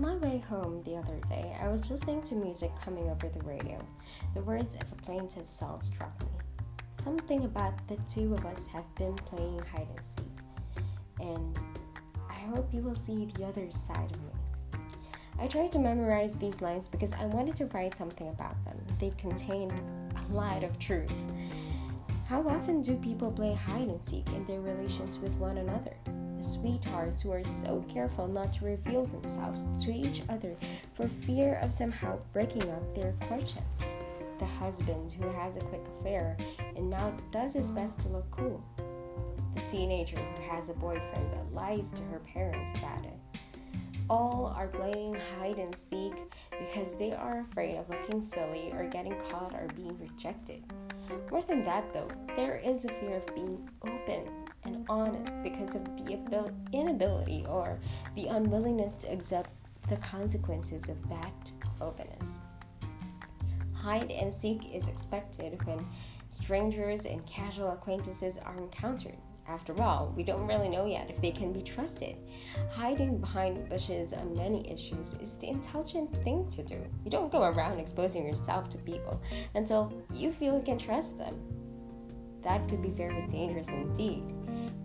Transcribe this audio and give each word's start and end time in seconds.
my 0.00 0.16
way 0.16 0.38
home 0.48 0.82
the 0.84 0.96
other 0.96 1.18
day, 1.28 1.56
I 1.60 1.68
was 1.68 1.90
listening 1.90 2.22
to 2.22 2.34
music 2.34 2.70
coming 2.82 3.10
over 3.10 3.28
the 3.28 3.42
radio. 3.42 3.78
The 4.34 4.42
words 4.42 4.76
of 4.76 4.90
a 4.90 4.94
plaintive 4.96 5.48
song 5.48 5.80
struck 5.80 6.18
me. 6.22 6.30
Something 6.94 7.44
about 7.44 7.74
the 7.88 7.96
two 8.08 8.32
of 8.34 8.44
us 8.46 8.66
have 8.66 8.92
been 8.94 9.14
playing 9.14 9.60
hide 9.60 9.88
and 9.94 10.04
seek. 10.04 10.24
And 11.20 11.58
I 12.28 12.34
hope 12.54 12.72
you 12.72 12.82
will 12.82 12.94
see 12.94 13.26
the 13.34 13.44
other 13.44 13.70
side 13.70 14.10
of 14.10 14.22
me. 14.22 14.80
I 15.38 15.46
tried 15.46 15.72
to 15.72 15.78
memorize 15.78 16.34
these 16.34 16.60
lines 16.60 16.88
because 16.88 17.12
I 17.12 17.26
wanted 17.26 17.56
to 17.56 17.66
write 17.66 17.96
something 17.96 18.28
about 18.28 18.62
them. 18.64 18.78
They 18.98 19.12
contained 19.18 19.80
a 20.16 20.32
lot 20.32 20.64
of 20.64 20.78
truth. 20.78 21.12
How 22.26 22.46
often 22.48 22.80
do 22.82 22.96
people 22.96 23.30
play 23.30 23.54
hide 23.54 23.88
and 23.88 24.08
seek 24.08 24.28
in 24.28 24.46
their 24.46 24.60
relations 24.60 25.18
with 25.18 25.34
one 25.36 25.58
another? 25.58 25.94
The 26.44 26.50
sweethearts 26.50 27.22
who 27.22 27.32
are 27.32 27.42
so 27.42 27.82
careful 27.88 28.28
not 28.28 28.52
to 28.54 28.66
reveal 28.66 29.06
themselves 29.06 29.66
to 29.82 29.90
each 29.90 30.20
other 30.28 30.54
for 30.92 31.08
fear 31.08 31.58
of 31.62 31.72
somehow 31.72 32.18
breaking 32.34 32.70
up 32.70 32.94
their 32.94 33.14
courtship. 33.26 33.62
The 34.38 34.44
husband 34.44 35.10
who 35.12 35.26
has 35.30 35.56
a 35.56 35.60
quick 35.60 35.80
affair 35.98 36.36
and 36.76 36.90
now 36.90 37.16
does 37.30 37.54
his 37.54 37.70
best 37.70 38.00
to 38.00 38.08
look 38.08 38.30
cool. 38.30 38.62
The 39.54 39.62
teenager 39.68 40.18
who 40.18 40.42
has 40.50 40.68
a 40.68 40.74
boyfriend 40.74 41.30
but 41.30 41.54
lies 41.54 41.90
to 41.92 42.02
her 42.02 42.18
parents 42.18 42.74
about 42.74 43.06
it. 43.06 43.18
All 44.10 44.52
are 44.54 44.68
playing 44.68 45.16
hide 45.38 45.56
and 45.56 45.74
seek 45.74 46.12
because 46.50 46.94
they 46.96 47.14
are 47.14 47.40
afraid 47.40 47.76
of 47.76 47.88
looking 47.88 48.20
silly 48.20 48.70
or 48.72 48.86
getting 48.90 49.18
caught 49.30 49.54
or 49.54 49.66
being 49.74 49.98
rejected. 49.98 50.62
More 51.30 51.42
than 51.42 51.64
that, 51.64 51.90
though, 51.94 52.08
there 52.36 52.56
is 52.56 52.84
a 52.84 52.88
fear 52.88 53.16
of 53.16 53.34
being 53.34 53.66
open 53.82 54.43
honest 54.88 55.42
because 55.42 55.74
of 55.74 55.84
the 55.84 56.52
inability 56.72 57.44
or 57.48 57.78
the 58.14 58.26
unwillingness 58.26 58.94
to 58.96 59.12
accept 59.12 59.50
the 59.88 59.96
consequences 59.96 60.88
of 60.88 61.08
that 61.08 61.52
openness. 61.80 62.38
Hide 63.74 64.10
and 64.10 64.32
seek 64.32 64.74
is 64.74 64.86
expected 64.86 65.62
when 65.66 65.86
strangers 66.30 67.04
and 67.04 67.24
casual 67.26 67.72
acquaintances 67.72 68.38
are 68.38 68.56
encountered. 68.56 69.16
After 69.46 69.80
all, 69.82 70.12
we 70.16 70.22
don't 70.22 70.46
really 70.46 70.70
know 70.70 70.86
yet 70.86 71.10
if 71.10 71.20
they 71.20 71.30
can 71.30 71.52
be 71.52 71.60
trusted. 71.60 72.16
Hiding 72.70 73.18
behind 73.18 73.68
bushes 73.68 74.14
on 74.14 74.34
many 74.34 74.70
issues 74.70 75.14
is 75.20 75.34
the 75.34 75.48
intelligent 75.48 76.16
thing 76.24 76.48
to 76.48 76.62
do. 76.62 76.80
You 77.04 77.10
don't 77.10 77.30
go 77.30 77.42
around 77.42 77.78
exposing 77.78 78.26
yourself 78.26 78.70
to 78.70 78.78
people 78.78 79.20
until 79.54 79.92
you 80.10 80.32
feel 80.32 80.56
you 80.56 80.62
can 80.62 80.78
trust 80.78 81.18
them. 81.18 81.34
That 82.42 82.66
could 82.70 82.80
be 82.80 82.88
very 82.88 83.26
dangerous 83.28 83.68
indeed. 83.68 84.24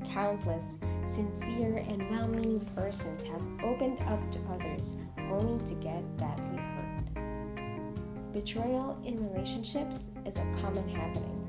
Countless 0.08 0.78
sincere 1.08 1.78
and 1.88 2.10
well 2.10 2.28
meaning 2.28 2.60
persons 2.76 3.24
have 3.24 3.44
opened 3.64 4.00
up 4.02 4.32
to 4.32 4.40
others 4.52 4.96
only 5.32 5.64
to 5.66 5.74
get 5.76 6.18
badly 6.18 6.58
hurt. 6.58 8.34
Betrayal 8.34 9.00
in 9.04 9.32
relationships 9.32 10.10
is 10.26 10.38
a 10.38 10.46
common 10.62 10.88
happening 10.88 11.40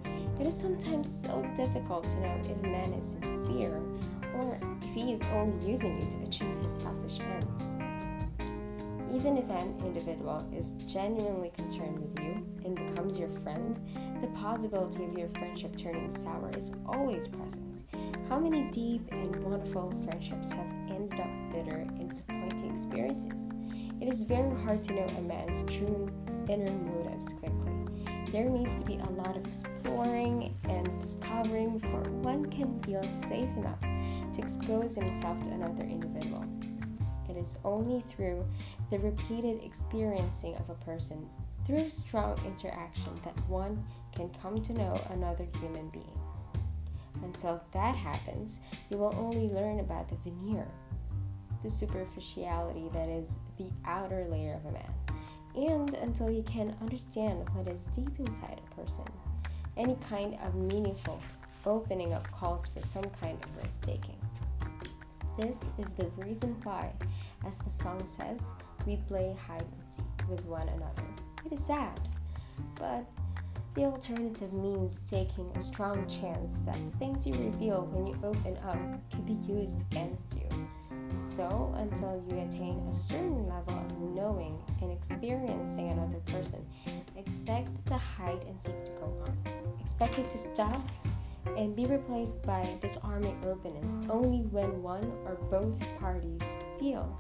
it 0.41 0.47
is 0.47 0.59
sometimes 0.59 1.23
so 1.23 1.43
difficult 1.55 2.05
to 2.05 2.21
know 2.21 2.41
if 2.43 2.51
a 2.51 2.63
man 2.67 2.95
is 2.95 3.11
sincere 3.11 3.83
or 4.35 4.59
if 4.81 4.95
he 4.95 5.13
is 5.13 5.21
only 5.35 5.69
using 5.69 6.01
you 6.01 6.11
to 6.11 6.27
achieve 6.27 6.57
his 6.63 6.73
selfish 6.81 7.21
ends. 7.21 7.77
Even 9.15 9.37
if 9.37 9.51
an 9.51 9.77
individual 9.85 10.49
is 10.57 10.77
genuinely 10.87 11.51
concerned 11.55 11.99
with 11.99 12.25
you 12.25 12.43
and 12.65 12.75
becomes 12.75 13.19
your 13.19 13.29
friend, 13.29 13.79
the 14.23 14.29
possibility 14.29 15.05
of 15.05 15.19
your 15.19 15.29
friendship 15.29 15.77
turning 15.77 16.11
sour 16.11 16.51
is 16.57 16.73
always 16.87 17.29
present. 17.29 17.83
How 18.31 18.39
many 18.39 18.71
deep 18.71 19.09
and 19.11 19.35
wonderful 19.43 19.93
friendships 20.05 20.53
have 20.53 20.67
ended 20.89 21.19
up 21.19 21.27
bitter 21.53 21.79
and 21.79 22.09
disappointing 22.09 22.71
experiences? 22.71 23.49
It 24.01 24.07
is 24.07 24.23
very 24.23 24.55
hard 24.63 24.85
to 24.85 24.95
know 24.95 25.07
a 25.19 25.21
man's 25.21 25.69
true 25.69 26.09
inner 26.49 26.71
motives 26.71 27.33
quickly. 27.33 27.73
There 28.31 28.49
needs 28.49 28.77
to 28.77 28.85
be 28.85 28.99
a 28.99 29.11
lot 29.11 29.37
of 29.37 29.45
exploring 29.45 30.55
and 30.69 31.01
discovering 31.01 31.77
before 31.79 32.03
one 32.23 32.49
can 32.53 32.81
feel 32.85 33.03
safe 33.27 33.51
enough 33.57 33.81
to 33.81 34.41
expose 34.41 34.95
himself 34.95 35.43
to 35.43 35.51
another 35.51 35.83
individual. 35.83 36.45
It 37.29 37.37
is 37.37 37.57
only 37.65 38.05
through 38.11 38.47
the 38.93 39.01
repeated 39.01 39.61
experiencing 39.65 40.55
of 40.55 40.71
a 40.71 40.85
person, 40.85 41.29
through 41.67 41.91
strong 41.91 42.41
interaction, 42.47 43.13
that 43.25 43.37
one 43.49 43.85
can 44.15 44.31
come 44.41 44.63
to 44.63 44.73
know 44.73 45.05
another 45.11 45.49
human 45.61 45.89
being. 45.89 46.30
Until 47.23 47.63
that 47.73 47.95
happens, 47.95 48.61
you 48.91 48.99
will 48.99 49.15
only 49.17 49.49
learn 49.49 49.81
about 49.81 50.09
the 50.09 50.17
veneer, 50.17 50.67
the 51.63 51.71
superficiality 51.71 52.89
that 52.93 53.09
is 53.09 53.39
the 53.59 53.71
outer 53.85 54.27
layer 54.31 54.55
of 54.55 54.65
a 54.67 54.73
man 54.73 54.95
and 55.55 55.95
until 55.95 56.31
you 56.31 56.43
can 56.43 56.77
understand 56.81 57.49
what 57.55 57.69
is 57.69 57.87
deep 57.87 58.19
inside 58.19 58.61
a 58.71 58.75
person. 58.75 59.05
Any 59.77 59.97
kind 60.09 60.39
of 60.43 60.55
meaningful 60.55 61.21
opening 61.67 62.15
up 62.15 62.31
calls 62.33 62.67
for 62.67 62.83
some 62.83 63.05
kind 63.21 63.39
of 63.43 63.63
risk 63.63 63.83
taking. 63.83 64.17
This 65.39 65.71
is 65.79 65.93
the 65.93 66.07
reason 66.17 66.57
why, 66.63 66.93
as 67.47 67.59
the 67.59 67.71
song 67.71 68.07
says, 68.07 68.41
we 68.87 68.97
play 69.09 69.35
hide 69.47 69.63
and 69.63 69.93
seek 69.93 70.29
with 70.29 70.45
one 70.47 70.69
another. 70.69 71.03
It 71.45 71.53
is 71.53 71.65
sad, 71.65 72.01
but 72.77 73.05
the 73.75 73.85
alternative 73.85 74.53
means 74.53 75.01
taking 75.09 75.51
a 75.57 75.63
strong 75.63 76.07
chance 76.09 76.59
that 76.67 76.75
the 76.75 76.99
things 76.99 77.27
you 77.27 77.35
reveal 77.35 77.87
when 77.93 78.07
you 78.07 78.19
open 78.25 78.57
up 78.65 78.79
could 79.11 79.27
be 79.27 79.39
used 79.53 79.83
against 79.91 80.35
you. 80.35 80.49
So, 81.23 81.73
until 81.77 82.23
you 82.29 82.41
attain 82.41 82.79
a 82.91 82.95
certain 82.95 83.47
level 83.49 83.79
of 83.79 84.01
knowing 84.15 84.59
and 84.81 84.91
experiencing 84.91 85.91
another 85.91 86.19
person, 86.27 86.67
expect 87.17 87.87
to 87.87 87.95
hide 87.95 88.43
and 88.49 88.61
seek 88.63 88.85
to 88.85 88.93
go 88.93 89.23
on. 89.27 89.39
Expect 89.81 90.19
it 90.19 90.31
to 90.31 90.39
stop 90.39 90.83
and 91.57 91.77
be 91.77 91.85
replaced 91.87 92.41
by 92.43 92.77
disarming 92.81 93.39
openness 93.45 93.91
only 94.11 94.41
when 94.51 94.83
one 94.83 95.05
or 95.25 95.37
both 95.51 95.81
parties 95.99 96.55
feel 96.79 97.17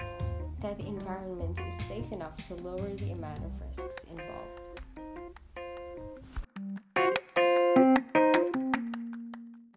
that 0.60 0.78
the 0.78 0.86
environment 0.86 1.58
is 1.60 1.86
safe 1.86 2.10
enough 2.12 2.36
to 2.48 2.54
lower 2.62 2.92
the 2.96 3.12
amount 3.12 3.38
of 3.38 3.50
risks 3.68 4.04
involved. 4.04 4.80